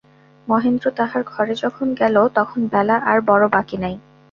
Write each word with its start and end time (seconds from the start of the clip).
মহেন্দ্র 0.47 0.85
তাঁহার 0.97 1.23
ঘরে 1.25 1.53
যখন 1.63 1.87
গেল, 1.95 2.15
তখন 2.35 2.59
বেলা 2.67 2.95
আর 3.05 3.17
বড়ো 3.29 3.47
বাকি 3.49 3.77
নাই। 3.77 3.95